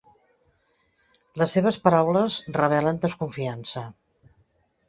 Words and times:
Les 1.41 1.53
seves 1.57 1.77
paraules 1.87 2.39
revelen 2.57 3.01
desconfiança. 3.07 3.89